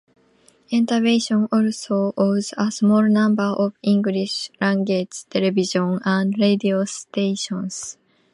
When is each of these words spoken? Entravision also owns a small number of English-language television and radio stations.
Entravision 0.71 1.47
also 1.51 2.11
owns 2.17 2.55
a 2.57 2.71
small 2.71 3.03
number 3.03 3.43
of 3.43 3.75
English-language 3.83 5.25
television 5.29 5.99
and 6.03 6.33
radio 6.39 6.83
stations. 6.85 7.99